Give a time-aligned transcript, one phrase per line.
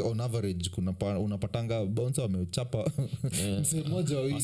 [0.00, 2.90] on average kuna pa, unapatanga bonsa wamechapa
[3.60, 4.40] msee mmoja wawili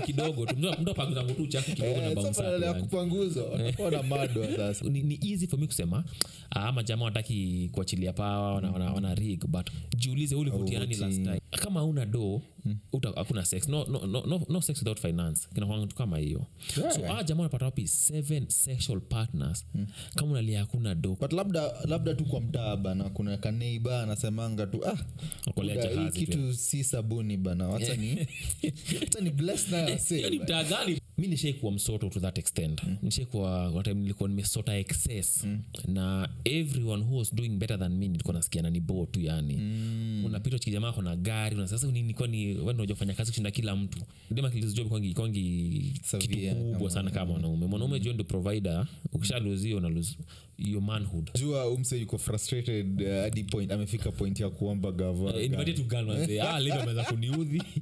[0.00, 0.56] kidogo tu.
[0.80, 2.06] Mtu apanguzangu tu chafu kidogo na
[2.66, 4.84] Eh, kupanguzwa wanakuwa na madwa sasa.
[4.84, 6.04] Ni, ni easy for me kusema
[6.50, 11.00] ah, ama jamaa wataki kuachilia pawa wana, wana, wana rig but jiulize ulivutiani Hauvuti.
[11.00, 12.42] last time kama una do
[12.92, 13.68] uta- hakuna sex.
[13.68, 15.48] No, no, no, no, no sex without finance.
[15.54, 16.46] Kinakwanga tu kama hiyo.
[16.74, 17.18] So Yeah.
[17.18, 17.88] ah, jamaa unapata wapi?
[17.88, 19.66] Seven sexual partners.
[20.14, 21.16] Kama unalia hakuna do.
[21.20, 24.96] But labda labda tu kwa mtaa bana kuna kaneiba anasemanga tu ah
[25.94, 28.26] hii kitu si sabuni bana wacha ni
[29.00, 29.98] wacha ni bless nayo
[30.30, 32.82] ni mtaa gani mi nishaikuwa msoto to that extent.
[32.84, 32.96] Mm.
[33.02, 35.44] nishaikuwa time nilikuwa nimesota excess.
[35.44, 35.62] Mm.
[35.88, 39.56] na everyone who was doing better than me nilikuwa nasikia nani bo tu yani.
[39.56, 40.22] Mm.
[40.24, 43.98] unapita chikijamaa kona gari una sasa nilikuwa ni wewe kufanya kazi kushinda kila mtu.
[44.30, 44.50] Dema
[44.88, 49.88] kwangi kwangi kitu kubwa sana kama mwanaume mwanaume jua ndio provider ukisha lose hiyo una
[49.88, 50.16] lose
[50.58, 51.30] your manhood.
[51.38, 56.10] Jua umse yuko frustrated uh, hadi point amefika point ya kuomba gava nipatie tu gun
[56.42, 57.62] ah leo ameweza kuniudhi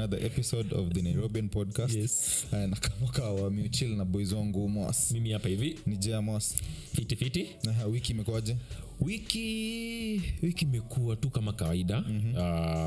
[0.00, 1.94] another episode of the Nairobian podcast.
[1.94, 2.46] Yes.
[2.52, 5.10] Uh, na kama kawa miuchil na boys wangu Mos.
[5.10, 6.54] mimi hapa hivi Ni Jea Mos.
[6.96, 8.56] fitifiti fiti wiki imekuwaje?
[9.00, 12.34] wiki wiki imekuwa tu kama kawaida mm-hmm.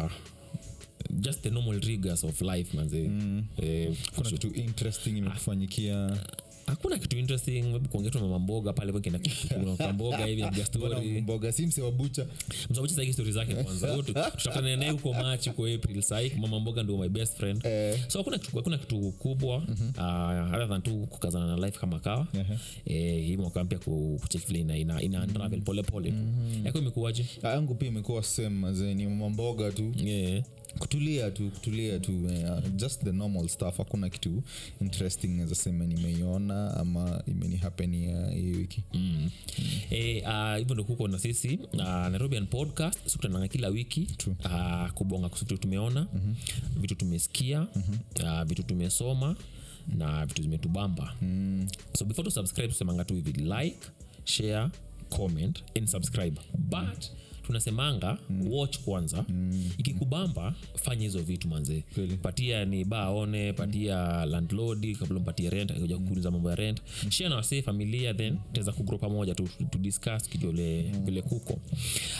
[0.05, 0.11] uh,
[1.11, 3.45] just the normal rigors of life manze mm.
[3.57, 6.17] eh, Kuna kitu interesting imekufanyikia.
[6.65, 9.19] Hakuna kitu interesting maybe kuongea tu mama mboga pale kina
[9.93, 11.21] mboga hivi story.
[11.21, 11.51] mboga?
[11.51, 12.25] Si mse wa bucha.
[12.67, 13.97] sasa story zake kwanza.
[14.03, 17.65] Tutakutana naye huko March huko April sahi mama mboga ndio my best friend.
[17.65, 17.99] Eh.
[18.07, 22.27] so hakuna kitu hakuna kitu kubwa uh, other than tu kukazana na life kama kawa.
[22.85, 26.11] Eh, hii mwaka mpya ku- kucheck vile ina, ina, ina travel pole pole.
[26.11, 27.25] Tu yako imekuwaje?
[27.43, 29.91] Ah, yangu pia imekuwa same mazee ni mama mboga tu.
[30.03, 30.43] Yeah.
[30.79, 34.43] Kutulia tu kutulia tu eh, just the normal stuff hakuna kitu
[34.81, 39.01] interesting sema nimeiona ama imenihapenia hii wiki Mm.
[39.01, 39.29] mm.
[39.89, 44.07] e, uh, hivyo ndo kuko na sisi uh, nairobian podcast sikutananga kila wiki
[44.45, 46.35] uh, kubonga vitu tumeona mm-hmm.
[46.81, 47.99] vitu tumesikia mm-hmm.
[48.33, 49.35] uh, vitu tumesoma
[49.87, 51.67] na vitu zimetubamba mm.
[51.97, 53.77] so before to subscribe tusemanga tu hivi like
[54.23, 54.69] share
[55.09, 57.05] comment and subscribe but
[57.45, 58.53] tunasemanga mm.
[58.53, 59.25] watch kwanza.
[59.29, 59.69] Mm.
[59.77, 61.83] ikikubamba fanya hizo vitu manze.
[61.93, 62.17] Kweli.
[62.17, 66.81] patia ni ba aone patia landlord kabla mpatie rent akija kuuliza mambo ya rent.
[67.09, 71.53] Share na wasee familia then taweza kugro pamoja tu, tu discuss kitu vile vile kuko.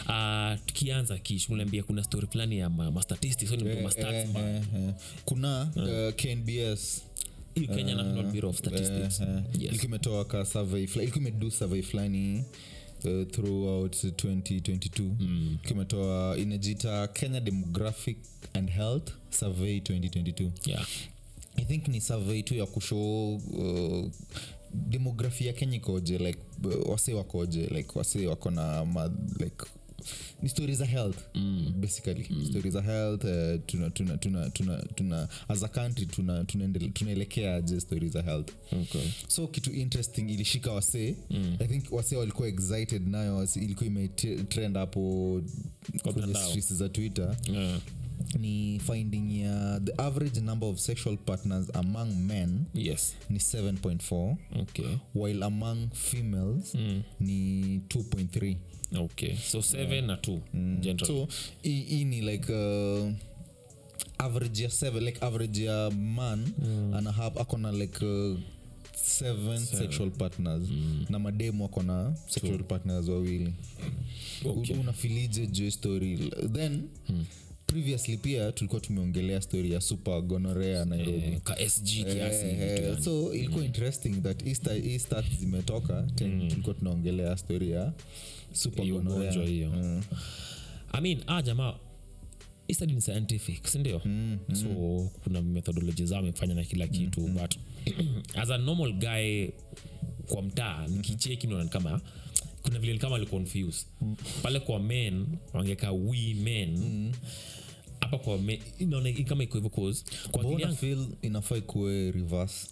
[0.08, 3.92] Uh, tukianza kish unaambia kuna story fulani ya ma, ma statistics so ni Eh, ma
[3.92, 4.94] stats eh, eh, eh.
[5.26, 7.04] kuna uh, knbs
[7.56, 9.20] hiyo Kenya National Bureau of Statistics.
[9.20, 9.72] uh, uh, yes.
[9.72, 12.44] Ilikuwa imetoa ka survey ilikuwa imedu survey fulani
[13.06, 15.58] uh, throughout 2022 mm.
[15.72, 18.18] imetoa inajita kenya demographic
[18.54, 20.86] and health survey 2022 yeah.
[21.56, 24.12] I think ni survey tu ya kushow uh,
[25.40, 28.86] ya kenya ikoje like uh, wase wakoje like wase wako na
[29.40, 29.66] like
[30.42, 31.74] ni stori za health mm.
[31.76, 32.28] basically.
[32.30, 32.46] Mm.
[32.46, 37.26] stori za health uh, tuna, tuna, tuna, tuna, tuna as a country tunaelekea tuna, tuna
[37.36, 38.52] je aje stori za health.
[38.72, 39.08] Okay.
[39.28, 41.16] So kitu interesting ilishika wasee.
[41.30, 41.56] Mm.
[41.60, 45.42] i think wasee walikuwa excited nayo ilikuwa imetrend hapo
[46.04, 47.38] kwenye streets za twitter.
[47.52, 47.80] Yeah.
[48.40, 53.16] Ni finding ya the average number of sexual partners among men yes.
[53.30, 54.98] ni 7.4 okay.
[55.16, 57.04] While among females mm.
[57.20, 58.56] ni 2.3
[59.00, 61.28] okay so 7 na 2 general so
[61.62, 63.12] hii ni like uh,
[64.18, 66.94] average ya seven like average ya man mm.
[66.94, 68.38] anahab akona like uh,
[68.96, 70.64] seven, sexual partners.
[70.70, 71.06] Mm.
[71.10, 73.54] na mademu akona sexual partners wawili.
[74.46, 74.76] Okay.
[74.76, 76.32] Unafilije juu ya story.
[76.54, 77.26] Then mm
[77.68, 81.40] previously pia tulikuwa tumeongelea story ya super gonorea nairobi.
[81.58, 84.74] eh, sg kiasi hivi Eh, so ilikuwa interesting that sta-
[85.22, 86.08] hii zimetoka.
[86.16, 87.94] Ten tulikuwa tunaongelea story ya.
[88.98, 89.70] Ugonjwa hiyo.
[89.70, 90.04] Mm.
[90.94, 91.74] i mean ah jamaa
[92.86, 94.56] ni scientific sindio mm, mm.
[94.56, 97.56] so kuna methodology zao amefanya na kila kitu mm, but
[98.42, 99.48] as a normal guy
[100.28, 102.02] kwa mtaa nikicheki ni kama
[102.62, 103.86] kuna vile kama ali confuse
[104.42, 107.12] pale kwa men wangeka we men
[108.14, 112.68] hapa kwa me- inaona kama iko hivyo cause kwa Bona yangu feel inafaa ikuwe reverse?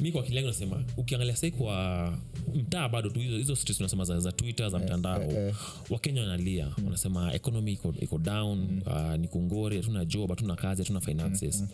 [0.00, 2.18] Mi kwa akili yangu nasema ukiangalia sai kwa
[2.54, 5.22] mtaa bado tu hizo, hizo streets unasema za, za twitter za mtandao.
[5.22, 5.54] eh.
[5.90, 11.00] wakenya wanalia wanasema economy iko, iko down uh, ni kungori hatuna job hatuna kazi hatuna
[11.00, 11.64] finances.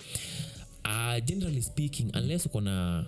[0.84, 3.04] Uh, generally speaking unless uko na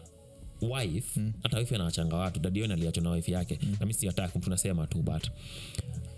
[0.63, 4.99] wife hata wife anawachanga watu dadio naliachwa na wife yake na mi siataki tunasema tu
[5.03, 5.27] but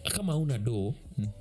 [0.03, 0.95] kama hauna do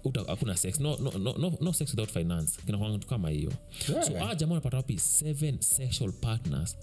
[0.03, 0.79] uta- hakuna sex.
[0.79, 2.59] No, no, no, no, no sex without finance.
[2.65, 3.51] Kinakwangatu kama hiyo.
[3.89, 4.05] Yeah.
[4.07, 4.99] so aa jamaa unapata wapi?
[4.99, 6.77] Seven sexual partners.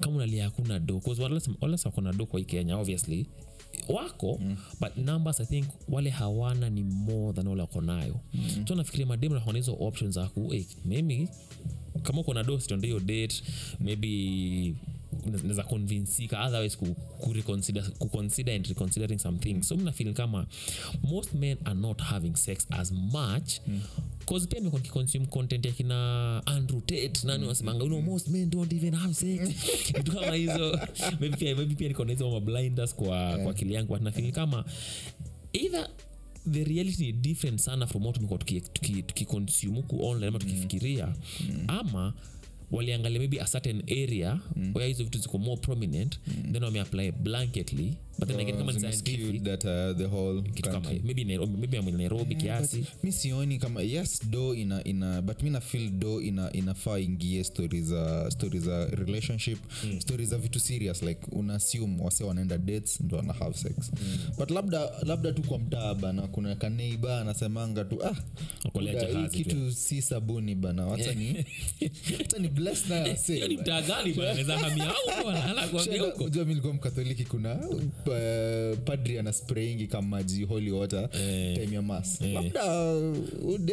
[0.00, 1.00] Kama unalia hakuna do.
[1.00, 3.26] 'Cause wale wale wako na do kwa hii kenya obviously.
[3.88, 4.40] Wako
[4.80, 8.20] but numbers i think wale hawana ni more than wale wako nayo.
[8.68, 11.28] So nafikiria mademu nakona hizo options aku hey, maybe
[12.02, 13.42] kama uko na do sitonde hiyo date
[13.80, 14.74] maybe
[15.42, 19.68] naweza convincika otherwise ku, ku reconsider, ku consider and reconsidering some things.
[19.68, 20.46] So mnafeel kama
[21.02, 23.60] most men are not having sex as much
[24.26, 28.50] cause pia nimekuwa nikiconsume content ya kina andrew tate nani wasemanga you know, most men
[28.50, 29.48] don't even have sex.
[29.96, 30.80] Vitu kama hizo.
[31.20, 34.64] Maybe pia, maybe pia niko na hizo mablinders kwa, kwa akili yangu but nafeel kama
[35.52, 35.88] either
[36.52, 41.14] the reality ni different sana from what tumekuwa tuki- tuki- huku online ama tukifikiria
[41.68, 42.14] ama
[42.74, 44.40] waliangalia maybe a certain area
[44.74, 46.20] where hizo vitu ziko more prominent
[46.52, 50.90] then wameapply blanketly but then again kama ni scientific Zimeskewed uh, the whole kitu kama
[50.90, 51.02] hiyo.
[51.04, 55.42] maybe Nairobi, maybe I'm in Nairobi kiasi mi sioni kama yes do ina, ina but
[55.42, 60.00] mi nafil do ina, inafaa ingie stori za za relationship mm.
[60.00, 64.18] stori za vitu serious like una assume wase wanaenda dates ndo wana have sex mm.
[64.38, 68.14] but labda labda tu kwa mtaa bana kuna kaneiba anasemanga tu ah
[69.12, 71.44] hii kitu si sabuni bana wacha ni
[72.18, 76.02] wacha ni bless nayo wase, hiyo ni mtaa gani bwana anaweza hamia huko bwana anakuambia
[76.02, 77.54] huko unajua mi nilikuwa mkatholiki kuna
[78.10, 81.54] uh, padri ana sprayingi kama maji holy water Eh.
[81.60, 82.34] time ya mas Eh.
[82.34, 82.64] labda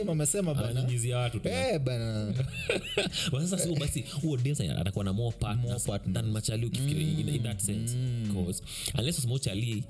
[0.03, 1.47] uh, amesema bananyizia watu tu.
[1.49, 2.33] Eh, bana.
[3.31, 6.13] Sasa so basi huo dem atakuwa na more partners partners.
[6.15, 7.97] than machali ukifikiria in, in that sense.
[8.33, 8.63] Cause
[8.99, 9.83] unless usema uchali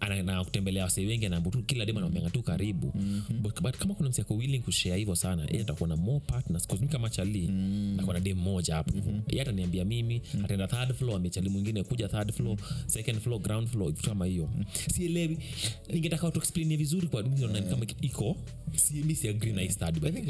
[0.00, 2.92] ana na kutembelea wasee wengi anaambia tu kila dem anamwambia tu karibu.
[3.42, 6.66] But, but kama kuna msi ako willing kushare hivyo sana yeye atakuwa na more partners.
[6.66, 7.48] Cause mimi kama chali
[7.96, 8.92] nakuwa na dem moja hapo.
[9.28, 12.56] Yeye ataniambia mimi ataenda third floor amechali mwingine kuja third floor
[12.86, 14.48] second floor ground floor vitu kama hiyo.
[14.94, 15.38] Sielewi.
[15.92, 16.38] Ningetaka watu
[16.76, 18.36] vizuri kwa nini kama iko.
[18.76, 19.02] Si
[19.52, 19.62] na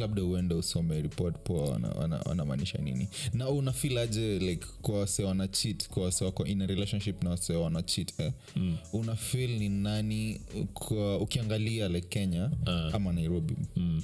[0.01, 1.81] labda uende usome report poa
[2.27, 3.09] wanamaanisha nini.
[3.33, 7.31] Na unafil aje like kwa wase wana chit kwa wase wako in a relationship na
[7.31, 7.83] wase wana
[8.19, 8.33] eh?
[8.57, 8.77] mm.
[8.93, 10.41] unafil ni nani
[10.75, 12.95] kwa, ukiangalia like kenya uh.
[12.95, 13.55] ama nairobi.
[13.77, 14.03] Mm.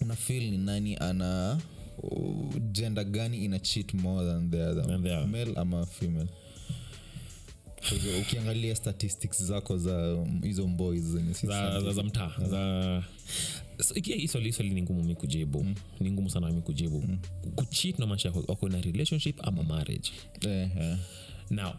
[0.00, 1.60] unafil ni nani ana
[2.02, 4.98] uh, gender gani ina cheat more than the other.
[5.26, 6.28] Male ama female
[8.20, 13.02] ukiangalia statistics zako za um, hizo boys zenye za, mtaa za
[14.28, 15.66] swali swali ni ngumu mi kujibu.
[16.00, 17.02] Ni ngumu sana mi kujibu.
[17.08, 17.18] Mm.
[17.54, 20.10] kuchit namaanisha wako na relationship ama marriage?
[20.42, 20.98] Yeah, yeah.
[21.50, 21.72] now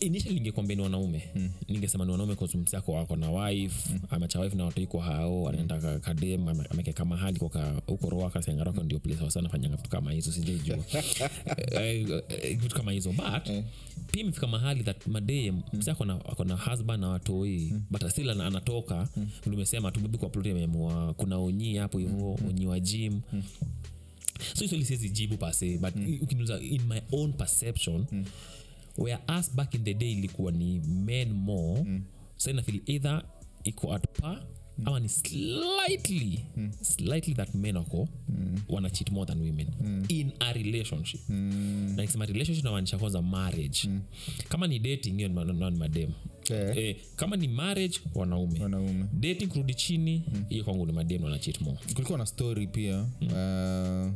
[0.00, 1.22] initially ningekwambia ni wanaume.
[1.34, 1.50] Mm.
[1.68, 4.00] ningesema ni wanaume msako wako na wife mm.
[4.10, 7.38] amecha wife na watoiko hao anaenda kadem ameke kama hali
[7.86, 10.78] huko roa kasengarako ndio place wasa nafanyanga vitu kama hizo sijaijua
[11.72, 13.12] Eh, eh, vitu kama hizo.
[13.12, 13.44] But
[14.12, 19.08] pia imefika mahali that madee msi ako na, husband na watoi but still ana- anatoka.
[19.16, 19.28] Mm.
[19.54, 23.20] umesema tubibi kwa ploti amemua kuna onyi hapo hivo onyi wa gym.
[24.54, 26.18] So hizo siwezi jibu pase but mm.
[26.20, 28.24] ukiniuliza in my own perception mm.
[28.98, 32.02] Where us back in the day ilikuwa ni men more mm.
[32.36, 33.22] so nafil either
[33.64, 34.46] iko at par
[34.78, 34.88] mm.
[34.88, 36.70] ama ni slightly mm.
[36.80, 38.60] slightly that men wako mm.
[38.68, 40.04] wana cheat more than women mm.
[40.08, 41.92] in a relationship mm.
[41.96, 44.00] na nikisema relationship namaanisha kwanza marriage mm.
[44.48, 45.34] kama ni dating hiyo ni
[45.76, 46.10] madem
[46.50, 46.76] Eh.
[46.76, 51.78] eh, kama ni marriage wanaume wanaume dating kurudi chini hiyo kwangu ni madem wana more
[51.94, 53.26] kulikuwa na story pia mm.
[53.28, 54.12] uh,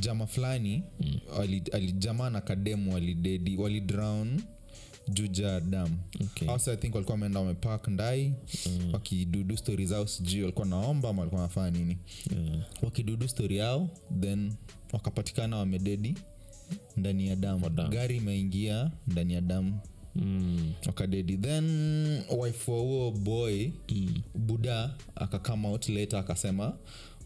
[0.00, 1.20] jama fulani mm.
[1.40, 1.92] ali, ali,
[2.32, 4.40] na kademu walidedi walidrown
[5.08, 6.48] juja dam Okay.
[6.48, 8.32] Hasa i think walikuwa wameenda wamepak ndai
[8.66, 8.92] mm.
[8.92, 11.98] wakidudu stori zao sijui walikuwa naomba ama walikuwa nafanya nini
[12.30, 12.66] yeah.
[12.82, 13.90] wakidudu stori yao
[14.20, 14.52] then
[14.92, 16.14] wakapatikana wamededi
[16.96, 19.78] ndani ya damu gari imeingia ndani ya damu
[20.14, 20.72] mm.
[20.86, 21.64] wakadedi then
[22.38, 24.22] wife wa huo boy mm.
[24.34, 26.76] buda akakama out later akasema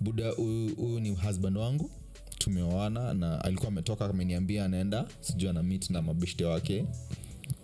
[0.00, 1.90] buda huyu huyu ni husband wangu
[2.44, 6.84] tumeoana na alikuwa ametoka ameniambia anaenda sijui ana mit na mabeshte wake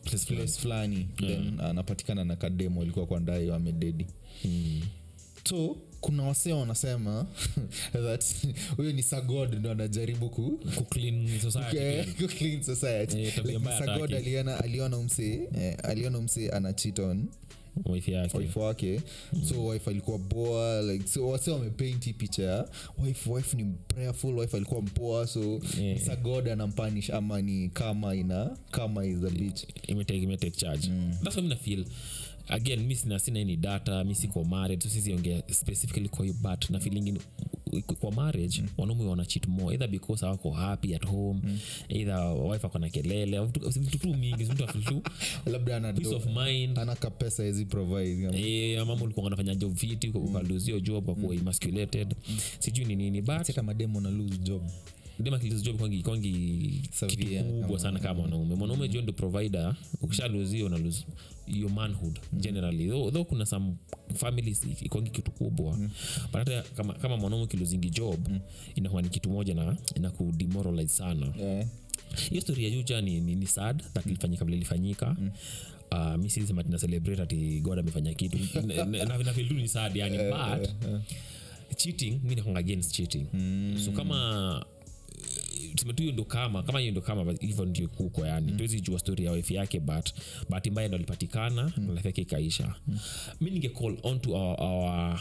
[0.04, 0.37] Place fulani.
[0.47, 4.06] place fulani then anapatikana na kademo alikuwa kwa ndai amededi
[4.44, 4.82] Mm.
[5.49, 7.26] so kuna wasee wanasema
[7.92, 8.25] that
[8.76, 10.61] huyo ni sagod ndo anajaribu ku
[11.42, 13.78] society ku clean society Eh, Like Mr.
[13.78, 14.14] God hataki.
[14.14, 16.73] aliona aliona umse eh, aliona umse ana
[17.85, 18.38] wife yake.
[18.38, 19.00] Wife wake
[19.49, 22.68] so wife alikuwa boa like so wase wamepeinti picha ya
[23.04, 25.99] wife wife ni prayerful wife alikuwa mpoa so Yeah.
[26.00, 29.62] sa god anampanish ama ni kama ina kama is a bitch.
[29.87, 30.88] Imetake imetake charge.
[31.23, 31.85] That's what mina feel
[32.49, 36.70] again mi sina sina any data mi siko married so sisi specifically kwa hiyo but
[36.70, 37.18] na feeling in,
[37.82, 38.68] kwa marriage mm.
[38.78, 39.75] wanaume wana cheat more.
[39.75, 41.58] Either because hawako happy at home mm.
[41.88, 45.02] either wife ako na kelele vitu tu mingi mtu afitu
[45.52, 46.78] labda ana peace of mind.
[46.78, 52.14] ana kapesa hizi provide Eh, mama ulikuwa unafanya job fiti ukaluzio job kwa kuwa emasculated.
[52.58, 54.62] Sijui ni nini but hata mademo na lose job
[55.18, 59.76] dema kilizo job kwangi kwangi Severe kitu kubwa sana kama mwanaume mwanaume jo ndo provider
[60.00, 61.04] ukisha lose na lose
[61.46, 62.88] your manhood generally.
[62.88, 63.75] Though, though kuna some
[64.14, 65.76] families ikwangi kitu kubwa.
[65.76, 68.28] But hata kama, kama mwanaume kiluzingi job
[68.75, 71.32] inakuwa ni kitu moja na ina kudemoralize sana.
[71.40, 71.66] Yeah.
[72.30, 75.16] hiyo stori ya juja ni, ni, ni sad that ilifanyika vile ilifanyika.
[75.92, 78.38] Uh, mi silisema tina celebrate ati god amefanya kitu.
[78.66, 80.70] Na- na- na- na feel tu ni sad yani but
[81.76, 83.26] cheating mi nakonga against cheating.
[83.84, 84.64] So kama
[85.75, 88.52] tuseme tu hiyo ndo kama kama hiyo ndo kama hivyo ndio kuko yani.
[88.52, 90.10] Tuwezi jua story ya wife yake but
[90.48, 91.94] bahati mbaya ndo alipatikana mm.
[91.94, 92.75] life yake ikaisha.
[93.40, 95.20] Mi ninge call on to our, our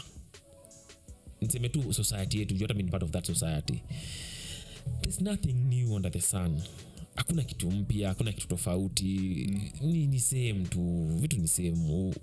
[1.40, 3.82] niseme tu society yetu juu hata mi part of that society.
[5.02, 6.60] There's nothing new under the sun
[7.18, 9.04] hakuna kitu mpya hakuna kitu tofauti.
[9.82, 11.06] Ni, ni sehemu tu.
[11.20, 12.14] Vitu ni sehemu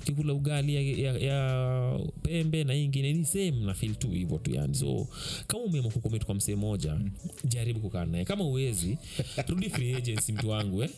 [0.00, 0.82] ukikula ugali ya,
[1.12, 4.74] ya, ya pembe na ingine ni sehemu na fil tu hivyo tu yani.
[4.74, 5.08] So
[5.46, 7.00] kama umeamua kukomit kwa msee moja
[7.44, 8.24] jaribu kukaa naye.
[8.24, 8.98] Kama uwezi
[9.48, 10.90] rudi free agency mtu wangu eh?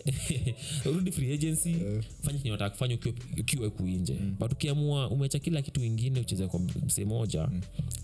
[0.95, 1.75] rudi free agency
[2.23, 2.95] fanya kenye unataka kufanya
[3.39, 4.37] ukiwa- kuinje mm.
[4.41, 7.49] but ukiamua umeacha kila kitu ingine ucheze kwa msee moja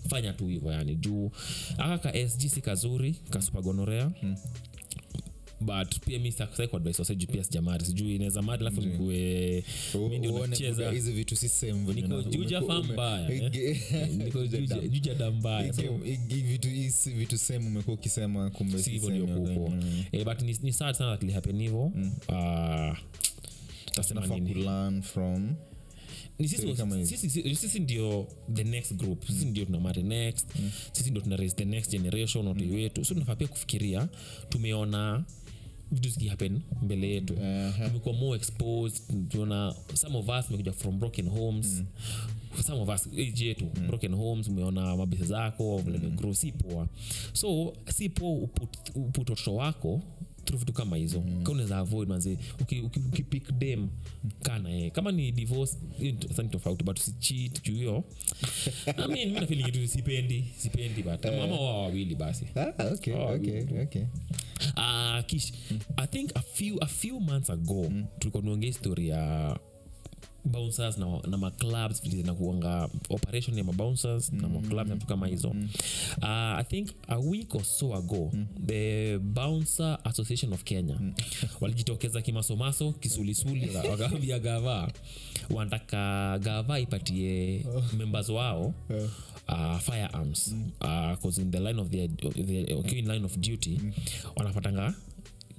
[0.08, 0.96] fanya tu hivyo yani.
[0.96, 1.30] Juu
[1.78, 4.10] aka ka sg si kazuri kasupagonorea
[5.60, 6.32] but pia mi
[6.68, 6.80] kwa
[7.26, 7.84] pia sijamari.
[7.84, 9.64] Sijui inaweza mari alafu nikue
[10.08, 10.90] mi ndio nacheza.
[10.90, 13.50] hizi vitu si sehemu niko juja fa mbaya.
[14.16, 14.46] Niko
[14.90, 15.72] Juja da mbaya.
[16.28, 20.04] Vitu hizi vitu same umekuwa ukisema kumbe si si hivyo ndio kuko mm.
[20.12, 21.92] eh, but ni, ni sad sana that ilihappen hivyo.
[22.28, 22.94] Ah,
[23.84, 24.52] tutasema Tunafaa nini?
[24.54, 25.54] kulearn from
[26.46, 29.26] sisi, ndio the next group.
[29.26, 30.48] Sisi ndio tuna mari next.
[30.92, 33.04] Sisi ndio tuna raise the next generation watoi wetu.
[33.04, 34.08] So tunafaa pia kufikiria
[34.48, 35.24] tumeona
[35.92, 37.34] vitu zikihappen mbele yetu.
[37.86, 41.82] Tumekuwa more exposed tunaona some of us tumekuja from broken homes.
[42.66, 46.88] Some of us age yetu broken homes umeona mabese zako vile megrow si poa.
[47.32, 50.02] So si poa uput, uput watoto wako
[50.50, 51.20] through vitu kama hizo.
[51.20, 51.42] Mm.
[51.42, 53.88] ka unaweza avoid manzi ukipik uki, uki dem
[54.42, 54.90] kana yeye.
[54.90, 55.76] Kama ni divorce
[56.50, 58.04] tofauti but usicheat juu hiyo.
[58.86, 62.44] I mean, mi nafili kitu sipendi sipendi but uh, ama wao wawili basi.
[62.56, 64.02] Ah, okay, Oh, okay, okay.
[64.76, 65.52] uh, kish
[65.96, 69.56] i think a few, a few months ago tulikuwa tunaongea historia
[70.44, 75.48] bouncers na, na maclubs vile zinakuanga operation ya mabouncers na maclubs na vitu kama hizo.
[75.48, 78.32] Uh, i think a week or so ago
[78.66, 81.00] the bouncer association of kenya
[81.60, 84.92] walijitokeza kimasomaso kisulisuli wakaambia gava
[85.50, 87.66] wanataka gava ipatie
[87.98, 88.74] members wao
[89.48, 90.54] uh, firearms.
[90.80, 93.80] Uh, in the line of their, their in line of duty
[94.36, 94.94] wanapatanga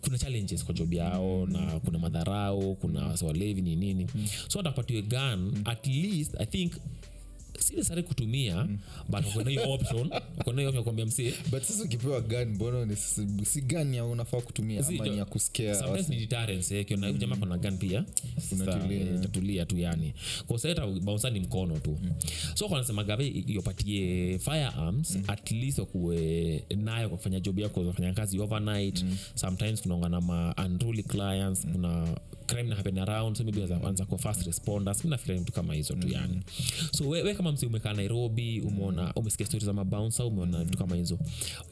[0.01, 4.07] kuna challenges kwa job yao na kuna madharau kuna walevi ni nini.
[4.47, 6.73] So watapatiwe gun at least i think
[7.59, 8.67] si necessary kutumia
[9.09, 11.33] but wakona hiyo option wakona hiyo option kwambia msee.
[11.51, 15.17] But sasa ukipewa gun mbona ni si- si gun ya unafaa kutumia Si, ama ni
[15.17, 18.05] ya kusikia sometimes ni deterrence eh, kiona jamaa gun pia
[18.51, 19.19] Unatulia, eh,
[19.65, 20.13] tu yani.
[20.47, 21.99] Koseta bounsa ni mkono tu.
[22.55, 28.39] So wanasema gave yopatie firearms at least wakuwe nayo kwa kufanya job yako kufanya kazi
[28.39, 29.05] overnight.
[29.35, 32.17] Sometimes kunaongana ma unruly clients kuna
[32.53, 35.03] crime na happen around so maybe anza kuwa fast responders.
[35.03, 36.41] Mi nafikiria ni mtu kama hizo tu yani.
[36.91, 40.95] So we, we kama msi umekaa nairobi umeona umesikia stori za mabounsa umeona vitu kama
[40.95, 41.19] hizo.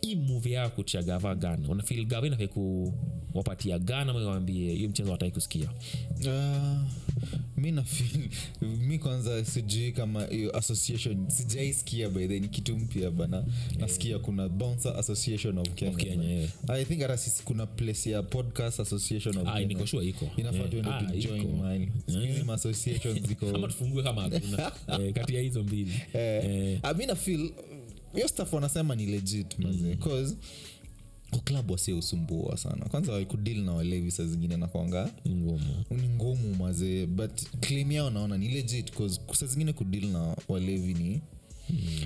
[0.01, 5.31] Hii movie yako kutia gava gana unafil gava inafai kuwapatia gana ama hiyo mchezo watai
[5.31, 5.69] kusikia?
[6.29, 6.83] Ah,
[7.57, 8.29] mi nafil
[8.88, 13.45] mi kwanza sijui kama hiyo association sijaisikia by then kitu mpya bana
[13.79, 16.49] nasikia kuna bouncer association of kenya, Kenya, yeah.
[16.67, 19.67] i think hata sisi kuna place ya podcast association of Ah, Kenya.
[19.67, 20.29] niko sure iko.
[20.38, 20.69] inafaa Yeah.
[20.69, 24.71] tuende Ah, tujoin mine Siku hizi ma associations ziko ama tufungue kama hakuna
[25.05, 26.95] eh, kati ya hizo mbili eh, eh.
[26.97, 27.51] mi nafil
[28.13, 30.35] hiyo staff wanasema ni legit maze cause
[31.29, 32.86] kwa club wasi usumbua sana.
[32.86, 35.83] Kwanza kudil na walevi saa zingine nakwanga ni ngumu.
[36.59, 37.05] mazee.
[37.05, 38.91] But claim yao naona ni legit
[39.36, 41.21] saa zingine kudil na walevi ni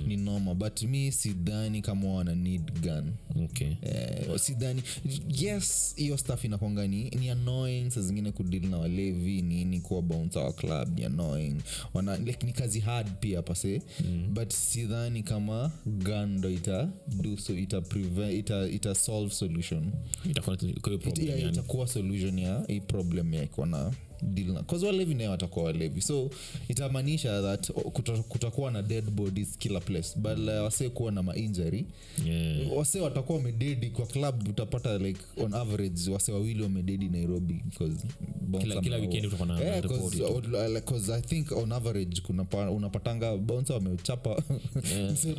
[0.08, 3.14] ni noma but mi sidhani kama wana need gun.
[3.44, 3.72] Okay.
[3.82, 4.82] Eh, sidhani
[5.30, 10.40] yes hiyo staff inakwanga ni, ni annoying saa zingine kudili na walevi nini kuwa bounce
[10.40, 11.56] wa club ni annoying.
[11.94, 14.34] Wana, like, ni kazi hard pia pase mm.
[14.34, 16.90] but sidhani kama gun ndo ita
[17.22, 19.92] do so ita, prevent, ita, ita solve solution.
[20.30, 23.92] Itakuwa It- yeah, solution ya hii problem ya kuwa na
[24.24, 26.02] deal na cause walevi nayo watakuwa walevi.
[26.02, 26.30] So
[26.70, 30.10] itamaanisha that kuta- kutakuwa na dead bodies kila place.
[30.20, 31.86] But uh, wasee kuwa na mainjury.
[32.26, 32.72] Yeah.
[32.78, 37.94] wasee watakuwa wamededi kwa club utapata like on average wase wawili wamededi nairobi 'cause
[38.42, 40.58] bouncer Kila- kila ameo- weekend utakuwa na Yeah, report 'cause, tu.
[40.58, 44.44] uh, like, 'cause i think on average kuna unapatanga bonsa wamechapa.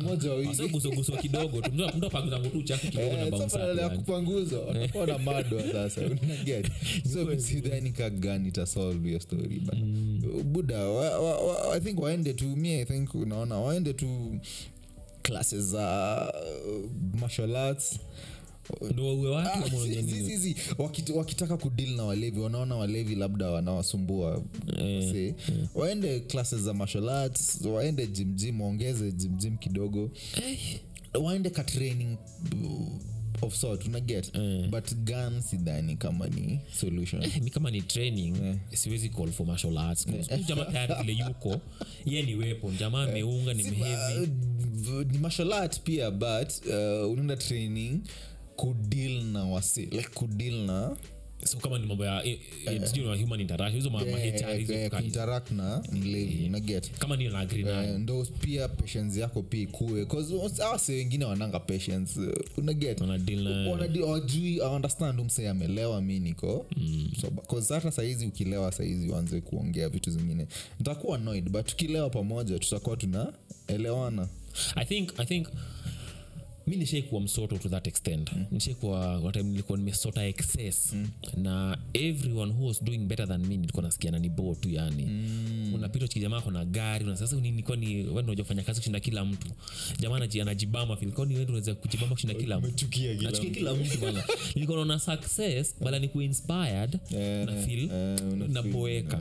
[0.01, 1.71] Mmoja Asa kidogo tu.
[1.71, 3.25] Mtu- apanguzangu tu chafu kidogo na
[3.91, 6.01] Eh, kupanguzwa watakuwa na madwa sasa.
[6.23, 6.67] Unaget
[7.13, 9.75] so sidhani ka gani itasolve hiyo story but
[10.43, 14.39] buda wa, wa, wa, i think waende tu mi i think unaona waende tu
[15.21, 16.33] classes za
[16.67, 17.99] uh, martial arts.
[19.53, 19.59] Ah.
[20.77, 24.43] Wakit- wakitaka kudil na walevi wanaona walevi labda wanawasumbua
[25.11, 25.33] Say,
[25.75, 30.11] waende classes za martial arts waende jimjim waongeze jimjim kidogo.
[30.47, 30.79] Eh,
[31.23, 32.17] waende ka training
[33.41, 34.31] of sort unaget
[34.69, 37.23] but gun sidhani kama ni solution.
[37.23, 38.35] Eh, mi kama ni training.
[38.43, 38.55] Yeah.
[38.73, 40.05] siwezi call for martial arts.
[40.07, 41.61] Huyu jamaa tayari vile yuko.
[42.05, 42.77] Ye ni weapon.
[42.77, 44.31] Jamaa ameunga ni Si- mhevi
[44.91, 47.99] uh, ni martial art pia but uh, unaenda training
[48.55, 50.97] kudeal na wasi like kudeal na
[51.45, 54.55] so kama ni mambo ya eh, eh, na human interaction hizo ma- ma eh, HR
[54.57, 55.03] hizo eh, kali.
[55.03, 57.93] kuinteract na mlevi unaget kama ni na agree nayo.
[57.93, 60.05] Eh, ndo pia patience yako pia ikue
[60.63, 62.19] awase wengine wananga patience
[62.57, 63.01] unaget
[64.01, 66.65] wajui understand umse amelewa mi niko.
[67.21, 70.47] So, cause hata saizi ukilewa saizi uanze kuongea vitu zingine.
[70.79, 74.27] Ntakuwa annoyed but tukilewa pamoja tutakuwa tunaelewana.
[74.75, 75.47] I think i think
[76.67, 78.31] mi nishaikuwa msoto to that extent.
[78.33, 78.45] Mm.
[78.51, 80.93] nishaikuwa time nilikuwa nimesota excess.
[80.93, 81.07] Mm.
[81.37, 85.03] na everyone who was doing better than me nilikuwa nasikia nani bo tu yani.
[85.05, 85.71] Mm.
[85.73, 89.47] unapita chikijamaa kona gari una sasa nilikuwa ni wewe unajua kufanya kazi kushinda kila mtu.
[89.99, 91.11] Jamaa anaji- anajibamba feel.
[91.11, 92.87] Kwani wewe unaweza kujibamba kushinda kila mtu?
[93.15, 94.23] kila nachukia kila mtu bana
[94.55, 99.19] nilikuwa naona success bala ni kuinspired yeah, na feel eh, una na feel, boeka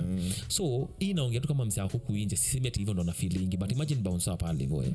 [0.49, 4.01] so hii naongea tu kama ako kuinje sisemi ati hivyo ndo na feelingi but imagine
[4.01, 4.93] bounce up pale hivyo eh.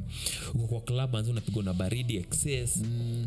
[0.55, 2.77] uko kwa club anzi unapigwa na baridi excess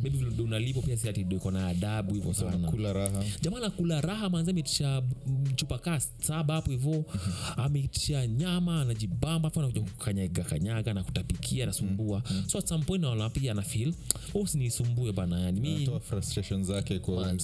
[0.03, 2.71] maybe vile unalipo pia si ati iko na adabu hivyo sana.
[2.71, 3.25] Kula raha.
[3.41, 7.05] Jamaa nakula raha manzi ameitisha mm, chupa kaa saba hapo hivo
[7.57, 13.31] ameitisha nyama anajibamba afu anakuja kukanyaga kanyaga na kutapikia nasumbua so at some point naona
[13.31, 13.95] pia ana feel
[14.35, 17.37] oh sinisumbue bana yani frustration zake kwa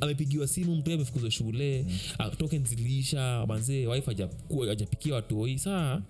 [0.00, 1.86] amepigiwa simu mtu amefukuzwa shule
[2.18, 2.30] mm.
[2.38, 6.00] token ziliisha manzee wife hajakuwa- watu watoi saa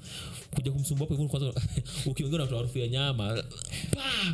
[0.55, 1.63] kuja kumsumbua hapo hivyo kwanza
[2.11, 3.43] ukiongea na harufu ya nyama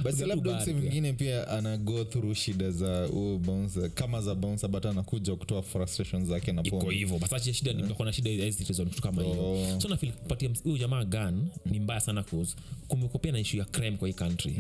[0.05, 0.75] basi labda mse pia.
[0.75, 3.91] mwingine pia ana go through shida za uh, bouncer.
[3.91, 8.13] Kama za bouncer but anakuja kutoa frustration zake na iko hivyo basi shida ni kuna
[8.13, 9.81] shida ya kitu kama hiyo.
[9.81, 12.57] So na kupatia huyu jamaa gun ni mbaya sana cause
[12.89, 14.53] kumekuwa pia na issue ya crime kwa hii country.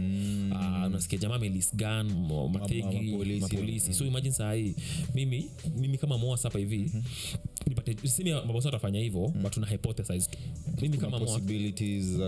[0.51, 2.13] Uh, unasikia jamaa melis gun
[2.53, 3.41] mategi mapolisi.
[3.41, 3.95] mapolisi.
[3.95, 4.75] So imagine saa hii
[5.15, 6.91] mimi mimi kama moas hapa hivi
[7.67, 10.31] nipate simi mabosa watafanya hivyo but tuna hypothesize.
[10.83, 11.19] Mimi kama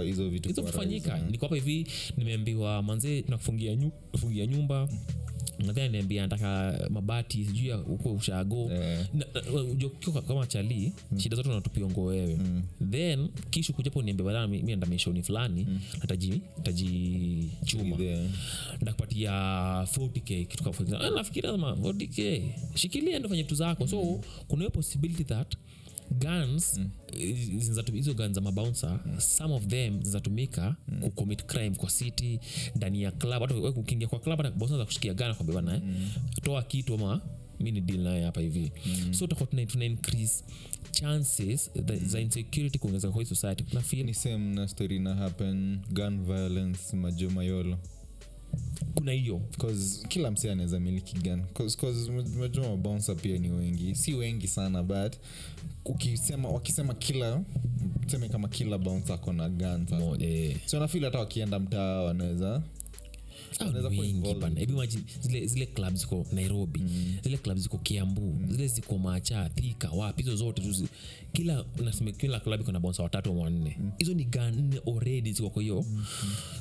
[0.02, 1.18] hizo vitu hizo kufanyika.
[1.30, 4.88] niko hapa hivi nimeambiwa manzee nakufungia nyu, kufungia nyumba.
[5.58, 7.78] Nadhani niambia nataka mabati sijui ya
[8.18, 8.70] ushago.
[8.72, 9.06] Yeah.
[10.28, 12.38] Kama chali shida zote natupia ngo wewe.
[12.90, 15.66] Then kishu kujapo niambia badala mi mi enda mishoni fulani
[16.00, 18.28] nataji tajichuma There.
[18.80, 21.00] ndakupatia 40k kitu kama.
[21.00, 22.42] Ah, nafikiria kama 40k
[22.74, 23.86] shikilia ndo fanya vitu zako.
[23.86, 25.54] So kuna hiyo possibility that
[26.12, 26.80] guns
[27.58, 32.40] zinazatu- hizo gun za mabouncer some of them zinatumika kucommit crime kwa city
[32.76, 33.40] ndani ya club.
[33.42, 35.82] Hata ukiingia kwa club bouncer za kushikia gun kwambia bana eh,
[36.42, 37.20] toa kitu ama
[37.60, 38.72] mi ni deal naye hapa hivi.
[39.10, 40.44] So utakuwa tuna, tuna increase
[40.90, 43.64] chances za- za insecurity kuongezeka kwa hii society.
[43.64, 47.78] Kuna feel ni same na story na happen gun violence majomayolo
[48.94, 51.16] kuna hiyo cause kila msee anaweza miliki
[51.54, 52.10] cause, cause
[53.14, 53.94] pia ni wengi.
[53.94, 55.16] Si wengi sana but
[55.84, 57.42] ukisema wakisema kila
[58.00, 59.98] tuseme kama kila bouncer ako na gun sasa.
[60.04, 60.56] No, eh.
[60.66, 62.62] so nafili hata wakienda mtaa wanaweza
[64.60, 66.80] hebu imagine zile zile club ziko nairobi
[67.22, 70.22] zile club ziko kiambu zile ziko macha thika wapi?
[70.22, 70.88] Hizo zote tu
[71.32, 73.78] kila nasema kila club iko na bonsa watatu wanne.
[73.98, 75.84] Hizo ni ganne already ziko kwa hiyo.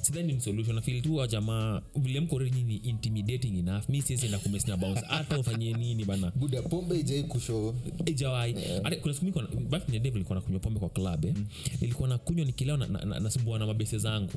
[0.01, 0.75] Sidhani ni solution.
[0.75, 3.89] Nafil tu wa jamaa vile mko already ni intimidating enough.
[3.89, 6.31] Mi siwezi enda kumesina bounce hata ufanyie nini bana?
[6.35, 7.75] Buda pombe ijai kusho
[8.05, 8.55] ijawai.
[8.83, 11.33] Hata kuna siku mimi na- back in the day nilikuwa nakunywa pombe kwa club eh.
[11.81, 14.31] nilikuwa nakunywa nikilewa na- na- na- nasumbua na mabese zangu.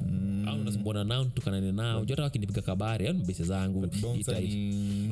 [0.47, 2.05] Au nasumbuana nao tukanane nao.
[2.05, 3.81] Jota wakinipiga kabare au mabese zangu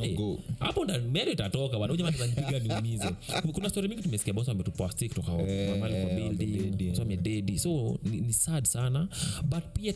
[0.03, 1.97] Eh, hapo mero itatoka bwana.
[1.97, 3.09] Jamaa atanipiga niumize.
[3.55, 8.33] Kuna story mingi tumesikia bosa ametupasti kutoka Eh, mahali kwa building amededi so ni, ni
[8.33, 9.09] sad sana.
[9.45, 9.93] But pia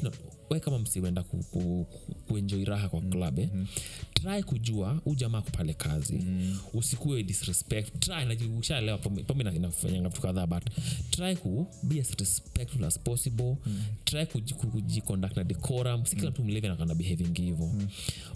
[0.51, 3.49] we kama msiwenda kuenjoi ku, ku, raha kwa club eh,
[4.15, 5.43] try kujua huu jamaa
[5.75, 6.13] kazi.
[6.19, 6.59] Mm-hmm.
[6.75, 7.99] usikue disrespect.
[8.01, 10.63] Try najua pombe inafanyanga vitu kadhaa but
[11.11, 13.57] try ku be as respectful as possible.
[13.67, 13.83] Mm-hmm.
[14.05, 16.07] try kujiconduct na decorum.
[16.07, 17.73] Si kila mtu mlevi nakana behaving hivo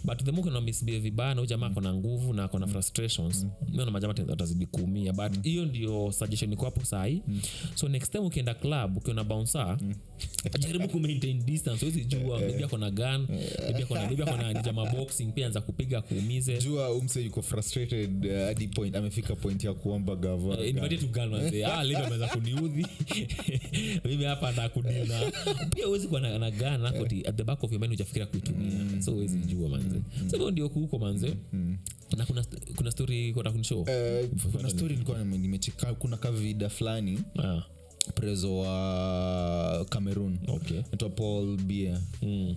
[0.04, 4.14] but the more kuna misbehave vibaya na jamaa akona nguvu na akona frustrations miona majama
[4.32, 5.12] atazidi kuumia.
[5.12, 7.22] But hiyo ndio suggestion iko hapo sahi
[7.74, 9.78] so next time ukienda club ukiona bouncer
[10.58, 13.26] jaribu ku maintain distance huwezi jua maybe akona gan
[14.06, 18.96] maybe akona akona boxing pia anza kupiga kuumize jua umse yuko frustrated uh, hadi point
[18.96, 21.64] amefika point ya kuomba gava Eh, nipatie tu manze.
[21.64, 22.86] Ah leo ameweza kuniudhi.
[24.04, 25.32] Mimi hapa na kudina.
[25.74, 28.26] Pia huwezi kuwa na, na gun hapo ati at the back of your mind hujafikiria
[28.26, 29.02] kuitumia.
[29.02, 30.00] So huwezi jua manze.
[30.30, 31.36] So ndio kuko manze.
[32.16, 32.44] Na kuna
[32.76, 33.88] kuna story kwa kunishow uh,
[34.56, 37.18] kuna story nilikuwa nime- nimecheka kuna kavida fulani.
[37.38, 37.62] Ah
[38.14, 40.38] prezo wa cameroon.
[40.48, 40.76] Okay.
[40.76, 42.56] Naitwa paul bia mm.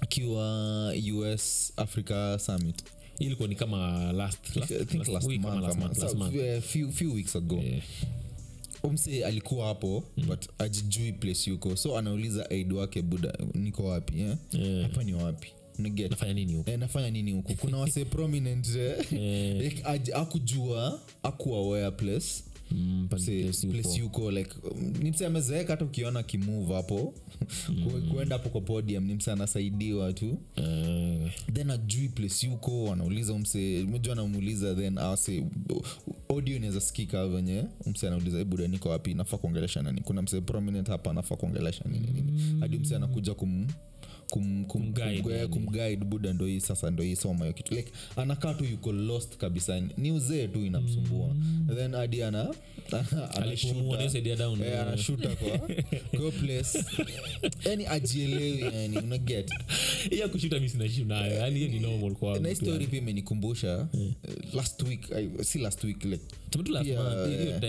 [0.00, 0.92] akiwa
[1.34, 2.84] us africa summit.
[3.18, 6.64] Ilikuwa ni kama last last, I think last week month, last month last so, month.
[6.64, 7.56] few, few weeks ago.
[7.56, 7.82] Yeah.
[8.82, 11.76] umse alikuwa hapo but ajijui place yuko.
[11.76, 14.36] So anauliza aid wake buda niko wapi eh?
[14.52, 14.82] Yeah.
[14.82, 15.48] hapa ni wapi?
[16.10, 20.00] Nafanya nini huku Eh, nafanya nini huku kuna wase prominent eh, yeah.
[20.14, 22.42] akujua akuwa place
[22.76, 24.30] Mm, place yuko.
[24.30, 26.96] like um, amezeeka hata ukiona kimove hapo.
[27.84, 30.38] Ku- kuenda hapo kwa podium ni mse anasaidiwa tu.
[30.56, 31.28] Uh.
[31.52, 35.44] then ajui place yuko anauliza mse mejua anamuuliza then awase
[36.28, 39.14] audio inaweza sikika venye mse anauliza buda niko wapi?
[39.14, 40.00] Nafaa kuongelesha nani?
[40.00, 42.60] Kuna mse prominent hapa nafaa kuongelesha nini nini.
[42.60, 43.66] Hadi mse anakuja kum
[44.30, 45.96] kum, kum, Kumguide, kum, yani.
[45.96, 47.74] buda ndo hii sasa ndo hii soma hiyo kitu.
[47.74, 49.80] Like anakaa tu yuko lost kabisa.
[49.96, 51.34] Ni uzee tu inamsumbua.
[51.76, 52.54] Then adi ana
[53.36, 55.28] anashuta
[55.68, 55.84] Eh,
[56.20, 56.84] kwa place.
[57.64, 59.50] Yani ajielewi yani unaget.
[60.10, 64.12] Iya kushuta mi sinashinayo yani hiyo ni normal kwa na story pia imenikumbusha eh,
[64.54, 66.24] last week I- si last week like
[66.84, 67.60] pia, eh,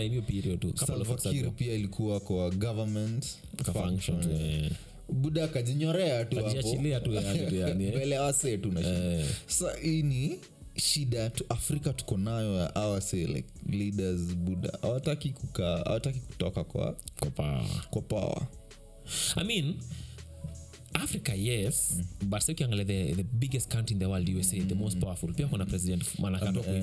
[1.56, 3.26] pia ilikuwa kwa government
[3.64, 4.40] function, function.
[4.40, 4.70] eh.
[5.12, 7.94] Buda akajinyorea tu Kajiachilia tu yani tu yani, eh.
[7.96, 9.24] mbele ya wasee tu Eh.
[9.46, 10.38] sa hii ni
[10.76, 16.96] shida tu afrika tuko nayo ya awase like leaders buda hawataki kukaa hawataki kutoka kwa
[17.20, 17.66] Kwa power.
[17.90, 18.46] kwa power
[19.36, 19.74] i mean
[20.94, 24.98] africa yes but sa ukiangalia the, the biggest country in the world usa the most
[24.98, 25.32] powerful.
[25.34, 26.04] Pia kuna president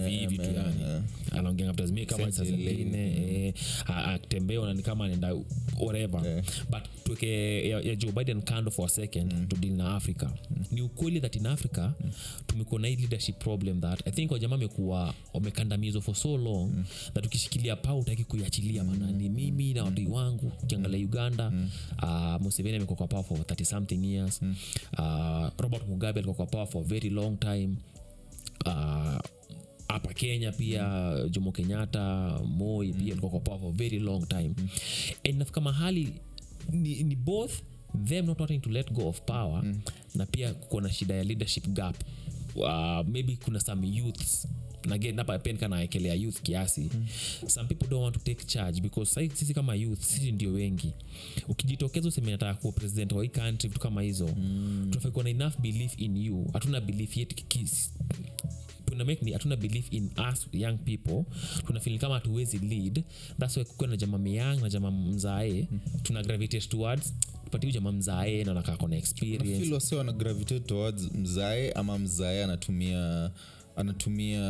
[0.09, 1.03] hivi tu yani.
[1.31, 3.07] anaongea mtazamia kama saa zingine
[3.47, 3.53] eh,
[3.87, 4.19] a-
[4.83, 5.35] kama anaenda
[5.79, 6.25] whatever.
[6.25, 6.43] Yeah.
[6.69, 10.29] but tuweke ya, ya joe biden kando for a second to deal na africa.
[10.71, 11.89] Ni ukweli that in africa
[12.47, 16.71] tumekuwa na hii leadership problem that i think wajamaa amekuwa wamekandamizwa for so long
[17.13, 21.51] that ukishikilia paa utaki kuiachilia maana ni mimi na watu wangu ukiangalia uganda
[22.03, 24.41] uh, museveni amekuwa kwa power for 30 something years.
[24.97, 27.69] Uh, robert mugabe alikuwa kwa power for a very long time.
[28.65, 29.19] Uh,
[29.87, 34.51] hapa kenya pia jomo kenyatta moi pia alikuwa kwa power for a very long time.
[35.29, 36.13] And nafika mahali
[36.69, 37.51] ni, ni both
[38.05, 39.63] them not wanting to let go of power
[40.15, 41.95] na pia kuko na shida ya leadership gap.
[42.55, 44.47] Uh, maybe kuna some youths
[44.87, 46.89] nagenapapenkanaekelea youth kiasi.
[47.47, 50.93] Some people don't want to take charge because sai- sisi kama youth sisi ndio wengi.
[51.47, 54.87] Ukijitokeza useme nataka kuwa president wa hii country vitu kama hizo mm.
[54.89, 56.49] tunafaikuwa na enough belief in you.
[56.53, 57.91] Hatuna belief yet kikis
[58.85, 61.23] tuna make ni hatuna belief in us young people.
[61.67, 63.03] Tunafili kama hatuwezi lead.
[63.39, 65.67] Thats kukiwa na jama myang na jama mzae
[66.03, 67.13] tuna gravitate towards
[67.45, 69.59] tupatie jama mzae na nakaa kona experience.
[69.63, 73.31] fil wase wana gravitate towards mzae ama mzae anatumia
[73.75, 74.41] anatumia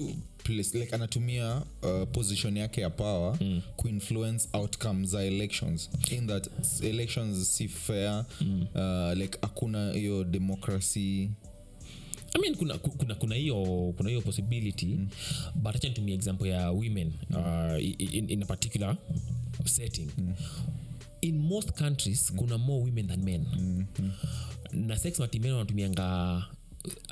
[0.00, 0.10] uh,
[0.44, 3.60] place, like anatumia uh, position yake ya power mm.
[3.76, 5.90] kuinfluence outcome za elections.
[6.10, 6.48] In that
[6.82, 8.66] elections si fair mm.
[8.74, 11.30] uh, like hakuna hiyo democracy.
[12.36, 15.08] I mean, kuna kuna kuna hiyo kuna hiyo possibility mm.
[15.54, 18.96] but acha nitumie example ya women uh, in, in a particular
[19.64, 20.08] setting.
[20.18, 20.34] Mm.
[21.20, 23.46] In most countries kuna more women than men.
[24.72, 26.42] Na sex matimen wanatumianga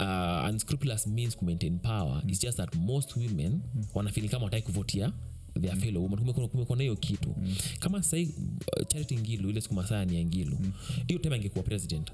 [0.01, 3.61] uh, unscrupulous means to maintain power its just that most women
[3.95, 5.13] wanafili kama watai kuvotia
[5.61, 6.19] their fellow woman.
[6.49, 7.35] Kumekuwa- na hiyo kitu.
[7.81, 10.59] Kama sahii uh, charity ngilu ile siku masaa ni ya ngilu
[11.07, 12.13] hiyo time angekuwa president.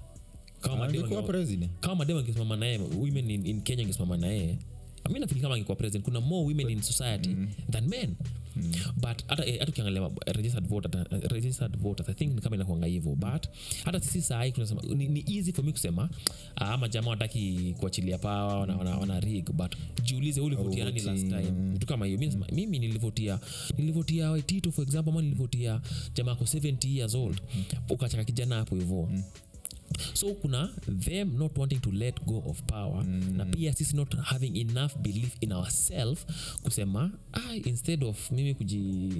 [0.61, 1.73] Kama madem angekuwa ange- president.
[1.81, 4.59] kama madem angesimama naye women in, in kenya angesimama naye
[5.12, 7.37] mi nafili kama angekuwa president kuna more women in society
[7.70, 8.14] than men.
[8.96, 12.87] But hata eh, hata ukiangalia registered voters, eh, registered voters i think ni kama inakuanga
[12.87, 13.14] hivyo.
[13.14, 13.48] But
[13.84, 16.11] hata sisi sahii tunasema ni, ni easy for me kusema
[16.56, 21.28] ah, ama jamaa wataki kuachilia pawa wana, wana, wana rig but jiulize ulivotia nani last
[21.28, 21.72] time?
[21.72, 22.18] Vitu kama hiyo.
[22.18, 23.38] Mi nasema mimi nilivotia
[23.78, 25.80] nilivotia waitito for example ama nilivotia
[26.14, 27.40] jamaa ako 70 years old
[27.90, 29.08] ukachaka kijana hapo hivo
[30.12, 33.37] so kuna them not wanting to let go of power mm.
[33.37, 36.26] na pia sisi not having enough belief in ourself
[36.62, 39.12] kusema ah, instead of mimi kuji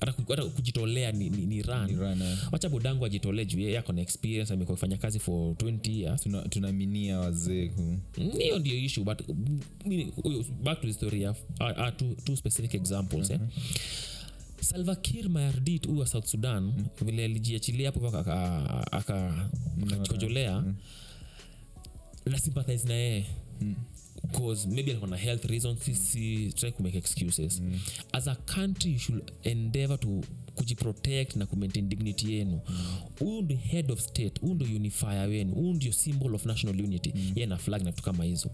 [0.00, 2.38] hata kujitolea ni, ni, ni run Run, eh.
[2.52, 6.42] wacha bodangu ajitolee juu yako ako na experience amekuwa kufanya kazi for 20 years Tuna-
[6.48, 8.00] tunaminia wazee Mm,
[8.38, 9.60] hiyo ndio issue but mm,
[10.62, 13.40] back to the story of, uh, uh, two, two specific examples eh?
[14.60, 19.50] Salva kir mayardit huyu wa south sudan vile alijiachilia hapo aka- aka- aka-
[19.92, 20.64] akachojolea
[22.26, 23.26] na sympathize na yeye.
[24.32, 27.62] Cause maybe alikuwa na health reasons sisi try to make excuses.
[28.12, 30.20] As a country you should endeavor to
[30.54, 32.60] kujiprotect na kumaintain dignity yenu.
[33.18, 37.12] Huyu ndio head of state huyu ndio unifier wenu huyu ndio symbol of national unity.
[37.14, 37.32] Mm.
[37.36, 38.50] ye na flag na vitu kama hizo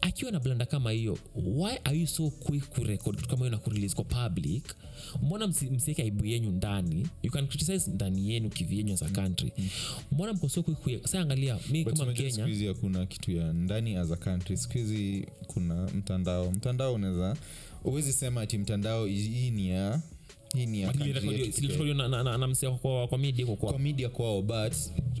[0.00, 3.58] akiwa na blanda kama hiyo why are you so quick kurekod kitu kama hiyo na
[3.58, 4.74] kurelease kwa public?
[5.22, 7.06] Mbona msi- msiweke aibu yenyu ndani?
[7.22, 9.52] You can criticize ndani yenu kivyenyu as a country.
[10.12, 12.12] Mbona mko so quick sa angalia mi But kama
[12.46, 14.56] mkenya hakuna kitu ya ndani as a country.
[14.56, 16.50] Skuhizi kuna mtandao.
[16.52, 17.36] Mtandao unaweza
[17.84, 20.00] uwezi sema ati mtandao hii ni ya
[20.56, 21.58] hii ni ya country yetu pekee.
[21.58, 23.70] ilirekodiwa na- na- na- na msee kwa, kwa media kwa, kwa.
[23.70, 24.74] Kwa media kwao but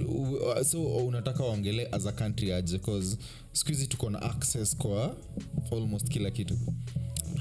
[0.08, 2.78] uh, so unataka waongele as a country aje?
[2.78, 3.18] Cause
[3.52, 5.16] siku hizi tuko na access kwa
[5.72, 6.54] almost kila kitu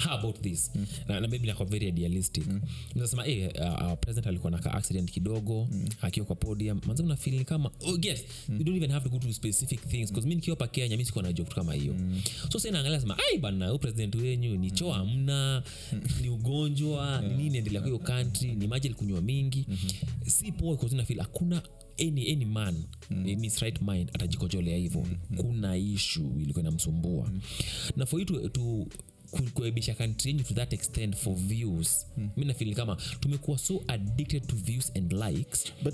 [0.05, 0.85] how about this mm.
[1.07, 2.61] na, na maybe very idealistic mm.
[2.95, 5.87] nasema eh, uh, president alikuwa naka accident kidogo mm.
[6.01, 8.57] akiwa kwa podium manzi una feel kama oh, yes mm.
[8.57, 11.05] you don't even have to go to specific things because mi nikiwa pa kenya mi
[11.05, 12.21] sikuwa najua kitu kama hiyo mm.
[12.51, 15.63] so sa naangalia sema ai bana huyu president wenyu ni choo amna
[16.21, 20.29] ni ugonjwa ni nini endelea kwa hiyo country ni maji alikunywa mingi mm-hmm.
[20.29, 21.61] si poa because na feel hakuna
[21.99, 22.75] any, any man
[23.09, 23.27] mm.
[23.27, 25.37] in his right mind atajikojolea hivyo mm.
[25.37, 27.41] kuna ishu ilikuwa inamsumbua mm.
[27.95, 28.87] na for you to, to
[29.31, 32.29] ku- kuaibisha country yenyu to that extent for views mm.
[32.37, 35.93] mi nafili kama tumekuwa so addicted to views and likes but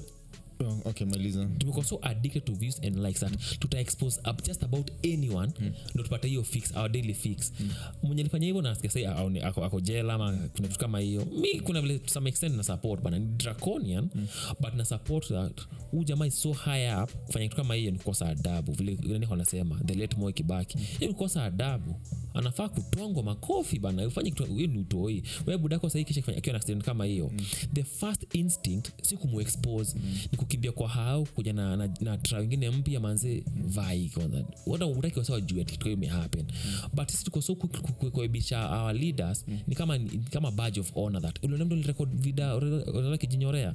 [0.60, 4.64] oh, okay maliza tumekuwa so addicted to views and likes that tuta expose up just
[4.64, 5.72] about anyone mm.
[5.94, 7.72] ndo tupate hiyo fix our daily fix mm.
[8.04, 11.82] mwenye alifanya hivyo nasikia sai ako, ako jela ama kuna kitu kama hiyo mi kuna
[11.82, 14.28] vile to some extent na support bana ni draconian mm.
[14.60, 17.98] but na support that huu jamaa is so high up kufanya kitu kama hiyo ni
[17.98, 21.96] kukosa adabu vile nani wanasema the late Moi Kibaki hiyo ni kukosa adabu
[22.34, 26.58] anafaa kutongwa makofi bana ufanye kitu hiyo ni utoi wewe budako sahii kisha akiwa na
[26.60, 27.46] accident kama hiyo mm.
[27.74, 30.18] the first instinct si kumuexpose mm.
[30.32, 34.46] ni kukimbia kwa hao kuja na, na, na tra wengine mpya manze vai kwanza.
[34.66, 36.46] Wata utaki wasa wajue kitu hiyo imehappen
[36.94, 38.12] but sisi tuko so quick ku- ku-
[38.52, 41.44] our leaders ni kama ni kama badge of honor that.
[41.44, 43.74] Uliona lirekod vida unaona kijinyorea.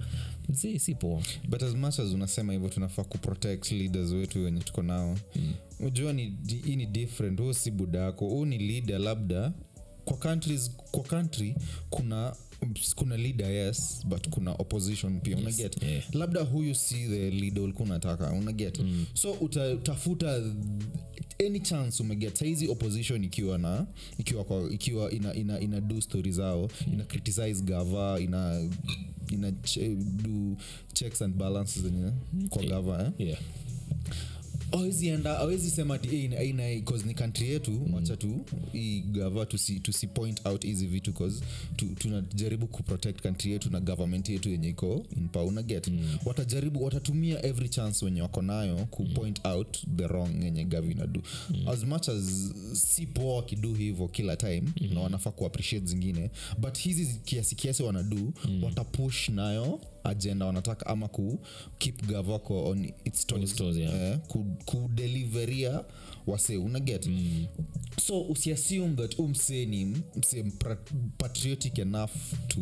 [0.49, 1.23] Mzee si poa.
[1.49, 5.19] But as much as unasema hivyo tunafaa kuprotect leaders wetu wenye tuko nao.
[5.81, 7.41] Unajua ni hii ni different.
[7.41, 9.53] Huu si budako huu ni leader labda
[10.05, 11.55] kwa countries kwa country
[11.91, 12.37] kuna
[12.95, 16.15] kuna leader yes but kuna opposition pia unaget yeah.
[16.15, 19.07] labda huyu si the leader ulikuwa unataka unaget mm.
[19.15, 20.43] so utatafuta
[21.47, 23.87] any chance umeget saizi opposition ikiwa na
[24.19, 26.93] ikiwa kwa, ikiwa ina, ina, ina do story zao mm.
[26.93, 28.69] ina criticize gava ina
[29.31, 30.57] ina che, do
[30.93, 32.13] checks and balances zenye
[32.49, 33.27] kwa gava eh?
[33.27, 33.39] yeah
[34.73, 37.95] awezi enda awezi sema ati "Eh, ina- ina cause ni country yetu mm.
[37.95, 38.41] wacha tu
[38.73, 41.45] hii gava tusi, tusi point out hizi vitu cause
[41.77, 46.19] tu, tunajaribu kuprotect country yetu na government yetu yenye iko in power mm.
[46.25, 49.51] watajaribu watatumia every chance wenye wako nayo kupoint mm.
[49.53, 51.69] out the wrong yenye gavi inadu mm.
[51.69, 54.95] as much as si poa wakidu hivyo kila time mm.
[54.95, 58.65] na wanafaa kuappreciate zingine but hizi kiasi kiasi wanadu mm.
[58.65, 61.39] watapush nayo agenda wanataka ama ku
[61.79, 63.95] keep gavako on its toes, toes, yeah.
[64.13, 65.85] eh, ku- kudeliveria
[66.27, 67.47] wase unaget mm.
[68.03, 69.85] so usiassume that umsee ni
[70.17, 70.45] msee
[71.19, 72.13] patriotic enough
[72.49, 72.61] to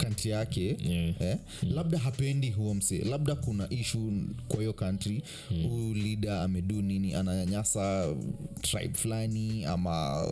[0.00, 1.22] kantri yake Yeah.
[1.22, 1.36] eh?
[1.62, 4.12] labda hapendi huo mse labda kuna ishu
[4.48, 5.62] kwa hiyo kantri mm.
[5.62, 8.14] huu leader amedu nini ananyanyasa
[8.62, 10.26] tribe fulani ama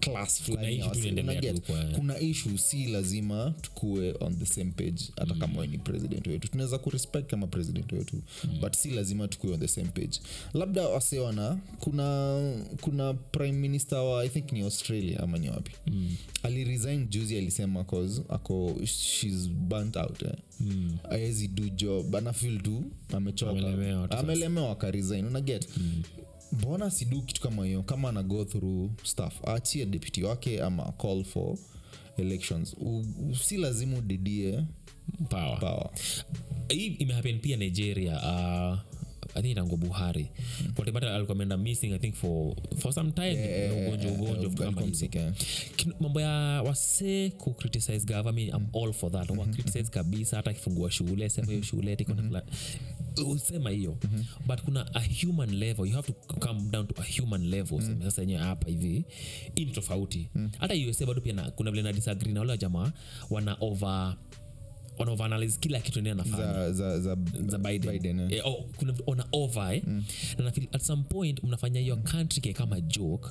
[0.00, 0.82] class fulani
[1.94, 6.48] kuna ishu si lazima tukue on the same page hata kama we ni president wetu
[6.48, 8.60] tunaweza kurespect kama president wetu mm.
[8.60, 10.20] but si lazima tukue on the same page
[10.54, 12.40] labda wasewana kuna
[12.80, 16.16] kuna prime minister wa i think ni australia ama ni wapi mm.
[16.42, 20.32] Aliresign juzi alisema cause ako shes burnt out eh.
[20.60, 20.96] mm.
[21.10, 23.52] aezi do job anafil tu amechoka.
[24.18, 25.68] Amelemewa akaresign unaget
[26.52, 27.82] mbona sidu kitu kama hiyo?
[27.82, 31.56] Kama ana go through staff aachie deputy wake ama call for
[32.16, 32.74] elections.
[32.80, 32.98] U,
[33.30, 34.64] u- si lazima udidie
[35.28, 35.60] power.
[35.60, 35.90] power.
[36.68, 38.78] Hii imehapen pia nigeria uh,
[39.34, 40.26] i think tango buhari
[40.74, 43.32] potepata alikuwa ameenda missing i think for, for some time.
[43.32, 45.06] Eh, ugonjwa ugonjwa vitu kama hizo.
[46.00, 46.28] mambo ya
[46.62, 49.30] wase kucriticize government i'm all for that.
[49.30, 52.42] Wakriticize kabisa hata akifungua shule sema hiyo shule tiko na kla-
[53.26, 53.98] usema hiyo.
[54.46, 58.04] But kuna a human level you have to come down to a human level useme
[58.04, 59.04] sasa yenyewe hapa hivi
[59.54, 60.28] hii ni tofauti.
[60.58, 62.92] Hata usa bado pia na, kuna vile na disagree na wale wajamaa
[63.30, 64.16] wana over
[64.98, 66.36] wana kila kitu ndio anafanya.
[66.52, 67.16] Za, za, za,
[67.48, 68.32] za biden, Biden, eh.
[68.32, 69.82] Eh, oh, kuna vitu ona over eh?
[70.38, 73.28] na at some point mnafanya hiyo country ke kama joke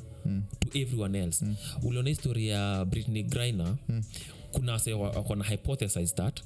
[0.60, 1.46] to everyone else.
[1.84, 3.76] Uliona historia ya britney griner
[4.52, 6.40] kuna wase wako na hypothesize that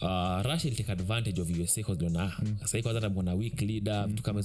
[0.00, 4.18] uh, russia will take advantage of usa kaliona liona sahii kwanza tamona weak leader mm.
[4.18, 4.42] kama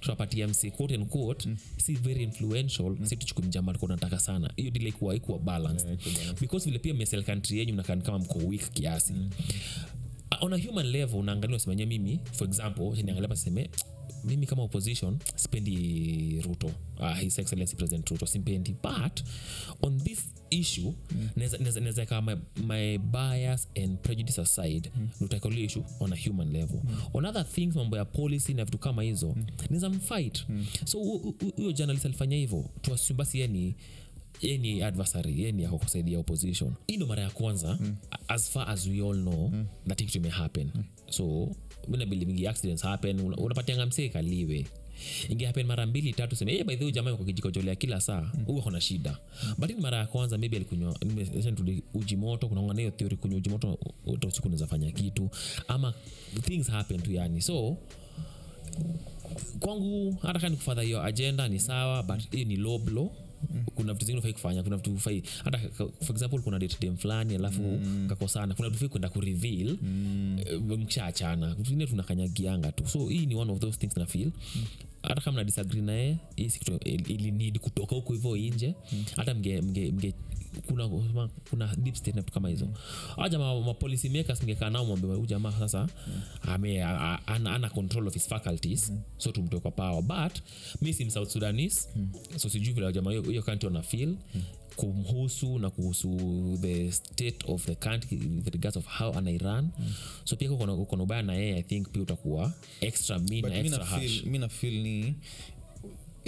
[0.00, 4.50] tunapatia mc quote and quote si very influential si tuchukue mjama alikuwa nataka sana.
[4.56, 5.98] Hiyo dile ikuwa ikuwa balanced.
[6.40, 9.14] Because vile pia mesel country yenyu mnakaa kama mko weak kiasi.
[10.40, 13.70] On a human level unaangalia unasemanya mimi for example chaniangalia paseme
[14.24, 16.70] mimi kama opposition sipendi ruto.
[17.00, 18.76] Uh, his excellency president ruto simpendi.
[18.82, 19.22] But
[19.82, 20.92] on this issue
[21.36, 22.34] naweza kaa my,
[22.66, 25.08] my bias and prejudice aside mm.
[25.20, 26.96] nutaikalia issue on a human level mm.
[27.14, 29.46] on other things mambo ya policy na vitu kama hizo mm.
[29.70, 30.66] naweza mfight mm.
[30.84, 35.78] so hu- hu- hu- huyo journalist alifanya hivyo tuasum basi ye ni adversary ye ako
[35.78, 37.96] kusaidia opposition hii ndo mara ya kwanza mm.
[38.28, 39.66] as far as we all know mm.
[39.88, 40.84] that kitu imehappen mm.
[41.10, 41.48] so
[41.88, 44.66] minabilivingi accidents happen unapatianga msee kaliwe
[45.28, 47.16] ingehappen mara mbili tatu sema hey, by the way jamaa
[47.78, 48.30] kila saa.
[48.46, 49.18] Huwa kuna shida.
[49.58, 50.96] But ni mara ya kwanza maybe alikunywa
[51.94, 53.78] uji moto kunaongana hiyo theory kunywa uji moto
[54.28, 55.30] usiku unaweza fanya kitu.
[55.68, 55.94] Ama
[56.42, 57.42] things happen tu yani.
[57.42, 57.76] So
[59.60, 63.12] kwangu hata kani kufadha hiyo agenda ni sawa but hiyo ni low blow.
[63.74, 65.58] Kuna vitu zingine ufai kufanya kuna vitu ufai hata
[66.04, 68.06] for example kuna datedem fulani alafu mm.
[68.08, 70.38] kakosana kuna vitu kwenda kureveal mm.
[70.78, 72.88] mkishaachana vitu vingine tunakanyagianga tu.
[72.88, 74.30] So hii ni one of those things na feel
[75.02, 76.16] hata kama na disagree naye
[77.06, 78.74] ilinid kutoka huko hivyo inje
[79.16, 80.14] hata mge, mge, mge
[80.66, 80.88] kuna,
[81.50, 83.28] kuna deep state na vitu kama hizo mm.
[83.30, 85.88] jama mapolicy makers mngekaa nao mwambe huyu jamaa sasa
[86.42, 90.38] ame a- a- ana, ana control of his faculties so tumtoe kwa power but
[90.82, 91.88] mi si msouth sudanese
[92.36, 94.16] so sijui vile jamaa hiyo- kanti wana feel
[94.80, 96.08] kumhusu na kuhusu
[96.60, 99.92] the state of the country with regards of how anairan mm.
[100.24, 103.58] so pia uko na- ubaya na yeye i think pia utakuwa extra mean na mi
[103.58, 105.14] extra harsh mi nafeel ni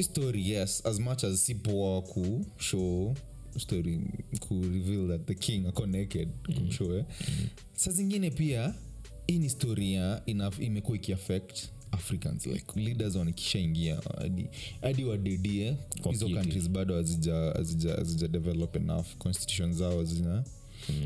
[0.03, 3.15] story yes as much as si poa ku show
[3.59, 4.01] story
[4.41, 6.55] ku reveal that the king ako naked mm.
[6.55, 7.47] kumshoe mm.
[7.75, 8.75] sa zingine pia
[9.27, 10.23] hii ni story ya
[10.61, 14.49] imekuwa ikiaffect africans like leaders wanikishaingia hadi-
[15.05, 15.77] wadedie
[16.11, 17.53] hizo countries bado hazija-
[18.29, 19.07] develop enough.
[19.19, 20.45] Constitution zao zina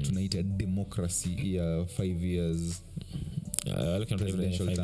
[0.03, 2.83] tunaita democracy ya five years.
[3.66, 3.72] Uh,
[4.18, 4.77] presidential eh.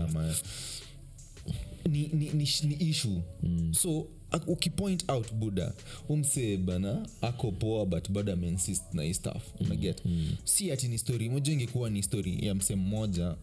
[1.91, 3.23] ni, ni, ni, ni issue.
[3.43, 3.75] Mm.
[3.75, 4.07] so
[4.47, 5.73] ukipoint out buda
[6.09, 10.31] umsee bana ako poa but bado ameinsist na hii staff unaget mm.
[10.45, 13.37] si ati ni story moja ingekuwa ni story ya msee mmoja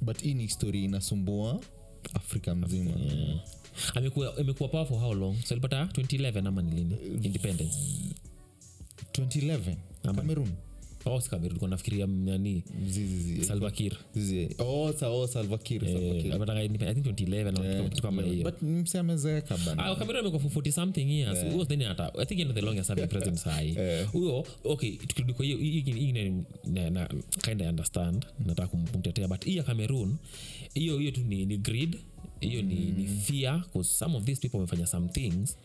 [0.00, 1.60] but hii ni story inasumbua
[2.14, 2.90] afrika mzima.
[2.90, 3.40] Yeah.
[3.94, 5.36] amekuwa amekuwa power for how long?
[5.44, 6.94] So alipata 2011 ama ni lini?
[7.24, 7.78] Independence.
[9.12, 10.48] 2011 Ama- cameroon
[11.04, 12.64] oh si Cameroon, nilikuwa nafikiria nani?
[13.46, 13.96] Salvakir
[14.58, 15.28] oh, oh,
[15.88, 16.32] Eh, Kiir.
[16.32, 18.44] alipata independence, I think 2011 Eh, ama kitu kama hiyo.
[18.44, 19.84] but msee amezeeka bana.
[19.84, 21.52] Ah, Cameroon amekuwa for 40 something years.
[21.52, 23.76] Huyo then hata i think the longest serving president sahi
[24.12, 27.08] huyo okay tukirudi kwa hiyo hii- hii hii na- na- na
[27.42, 30.16] kind of understand nataka kum- kumtetea but hii ya cameroon
[30.74, 31.56] hiyo hiyo tu ni, ni
[32.40, 35.56] hiyo ni, ni fear because some of these people wamefanya some things.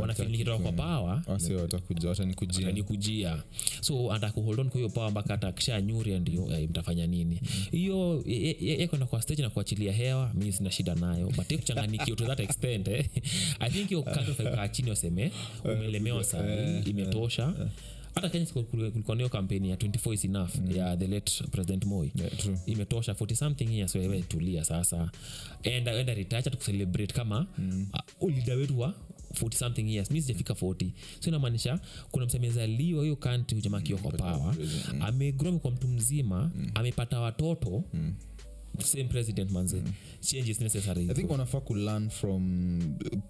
[0.00, 1.22] Wanafil nikitoka kwa power.
[1.26, 3.42] Wasi watakuja watanikujia nikujia
[3.80, 7.40] so ata kuhold on kwa hiyo power mpaka hata kisha nyuria ndio eh, mtafanya nini?
[7.70, 11.26] Hiyo ye- ye- ye kwa stage na kuachilia hewa mi sina shida nayo.
[11.36, 13.06] But hiyo kuchanganikiwa to that extent eh,
[13.60, 15.32] i think hiyo kaa chini waseme
[15.64, 17.54] umelemewa sahii imetosha
[18.14, 22.12] hata kenya kulikuwa nayo kampeni ya 24 is enough ya the late president moi.
[22.14, 22.58] Yeah, true.
[22.66, 25.10] imetosha 40 something years wewe tulia sasa.
[25.62, 27.86] Enda enda retire tukucelebrate kama mm.
[27.94, 28.94] uh, ulida wetu wa
[29.34, 30.10] 40 something years.
[30.10, 30.90] Mi sijafika 40
[31.20, 34.54] so inamaanisha kuna amezaliwa hiyo kanti jamaa kwa pawa
[35.00, 37.84] amegromi kwa mtu mzima amepata watoto
[38.84, 39.82] same president manze.
[40.20, 41.06] Change is necessary.
[41.10, 42.80] I think wanafaa kulearn from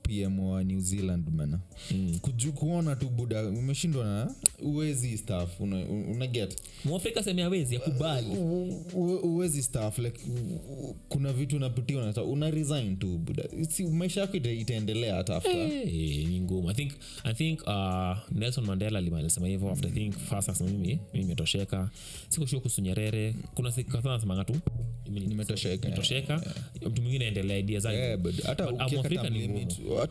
[0.02, 2.18] pm wa new zealand mana mm.
[2.20, 6.56] Kuju, kuona tu buda umeshindwa na uwezi staff una, una get.
[6.84, 12.50] Mwafrika seme awezi akubali U- u- uwezi staff like u- kuna vitu unapitia unata una
[12.50, 15.52] resign tu buda si, maisha yako itaendelea hata after.
[15.68, 16.70] Hey, ni ngumu.
[16.70, 16.92] I think,
[17.24, 21.90] I think uh, nelson mandela alisema hivyo after think first mimi mimi nimetosheka.
[22.28, 23.34] Sikushua kuhusu nyerere.
[23.54, 24.54] Kuna siku kadhaa nasemanga tu
[25.10, 26.42] mimi nimetosheka
[26.86, 27.80] mtu mwingine aendelea idea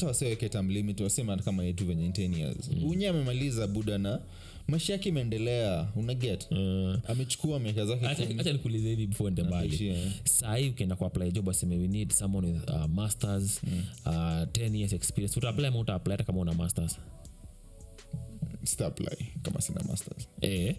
[0.08, 2.70] wasiweke tamlimit wasema kama yetu venye in 10 years.
[2.86, 4.20] Unye amemaliza buda na
[4.68, 8.44] maisha yake imeendelea unaget Uh, amechukua miaka zakehacha acha kumi.
[8.90, 9.96] hivi before ende mbali.
[10.24, 13.62] Sahii ukienda kuapply job aseme we need someone with uh, masters
[14.06, 15.40] uh, 10 years experience.
[15.40, 17.00] Utaapply ma utaapply hata kama una masters
[18.68, 20.28] Sitaapply kama sina masters.
[20.42, 20.76] Eh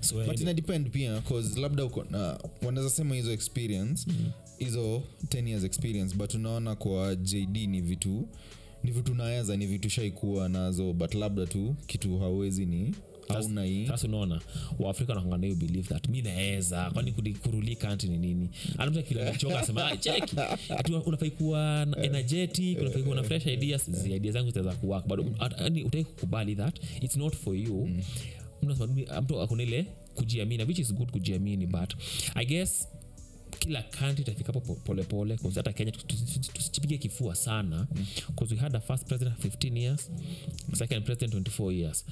[0.00, 4.10] so but ina depend pia cause labda uko na wanaweza sema hizo experience
[4.58, 8.28] hizo 10 years experience but unaona kwa jd ni vitu
[8.84, 12.94] ni vitu naweza ni vitu shaikuwa nazo but labda tu kitu hauwezi ni
[13.86, 14.40] sasa unaona.
[14.78, 17.12] Waafrika wanakangana hiyo believe that mi naweza kwani
[17.42, 18.50] kuruli kanti ni nini?
[18.78, 20.36] Anamta asema "Ah, cheki.
[21.06, 23.90] Unafai kuwa energetic unafai kuwa na fresh ideas.
[23.90, 27.88] Zi idea zangu zitaweza kuwak but utaki kukubali that it's not for you.
[28.62, 31.94] Mnasema, mtu akona ile kujiamini which is good kujiamini but
[32.34, 32.88] i guess
[33.58, 35.52] kila kanti itafikapo polepole mm.
[35.54, 37.86] hata kenya tu- tu- tu- tusichipige kifua sana.
[38.34, 40.10] Bcause we had a first president 15 years
[40.74, 42.06] second president 24 years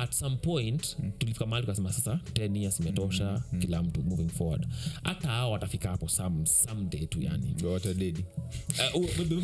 [0.00, 4.66] at some point tulifika mahali tukasema sasa 10 years imetosha kila mtu moving forward.
[5.02, 7.54] Hata hao watafika hapo some, someday tu yani.
[7.72, 8.24] Watadedi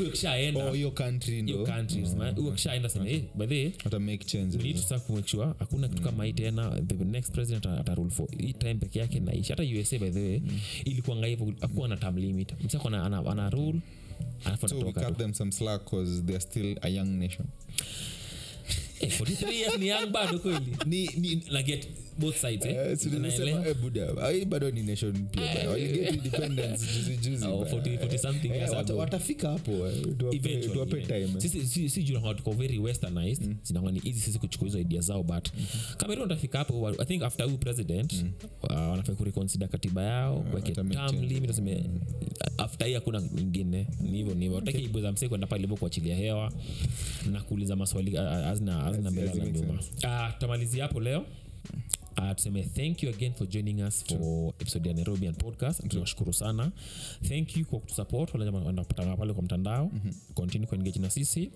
[0.08, 3.54] ukishaenda oh, hiyo country ndo countries ma- ukishaenda sema hey, by the
[3.90, 6.80] way, make changes we need to start to make sure hakuna kitu kama hii tena.
[6.86, 10.20] The next president ata- rule for hii time peke yake naishi hata usa by the
[10.28, 10.40] way
[10.84, 12.52] ilikuanga hivyo akuwa na term limit.
[12.64, 13.80] Msako ana, ana, ana rule
[14.44, 17.46] alafu so we cut them some slack cause they're still a young nation.
[17.78, 17.84] Eh,
[19.06, 21.88] 43 years ni young bado kweli ni, ni na get
[22.18, 22.96] both sides eh?
[22.98, 23.40] Si Unaelewa?
[23.62, 25.70] tunasema, buda hii bado ni nation pia bana.
[25.70, 27.56] Waliget independence juzi juzi bana.
[27.56, 28.96] 40 40 something years wata- ago.
[29.00, 29.70] watafika hapo.
[29.72, 31.08] Tuwape- Eventually, tuwape yeah.
[31.08, 31.40] time.
[31.40, 33.56] Sisi- si- si juu tuko very westernized mm.
[33.62, 35.48] zinakuwa ni easy sisi kuchukua hizo idea zao but
[35.96, 38.12] cameroon tafika hapo i think after huyu president
[38.62, 41.30] uh, wanafaa kureconsider katiba yao weke wata make term changes.
[41.30, 41.84] limit waseme
[42.58, 45.76] after hii hakuna ingine ni hivyo ni hivyo watake ibo za msee kwenda pale hivyo
[45.76, 46.52] kuachilia hewa
[47.32, 49.82] na kuuliza maswali uh, hazina hazina mbele na nyuma
[50.32, 51.26] tutamalizia hapo leo
[52.22, 55.88] Uh, tuseme thank you again for joining us for episode ya nairobian podcast.
[55.88, 56.72] Tunashukuru sana.
[57.28, 59.90] Thank you kwa kutusupport wale jamaa pale kwa mtandao.
[60.34, 61.50] Continue kuengage na sisi.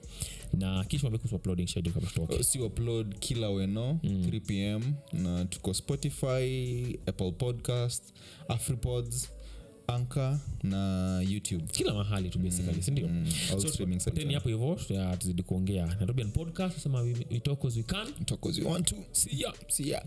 [0.53, 2.43] Na kisha uploading schedule kabla tutoke.
[2.43, 8.15] Si upload kila weno 3 pm na tuko spotify apple podcast
[8.49, 9.29] afripods
[9.87, 11.65] anka na youtube.
[11.73, 14.79] Kila mahali tu basically sindio Mm, so teni hapo hivo
[15.19, 15.87] tuzidi kuongea.
[15.87, 18.13] Nairobian podcast sema we, we talk as we can.
[18.25, 18.97] Talk as we want to.
[19.13, 19.55] See ya.
[19.69, 20.07] See ya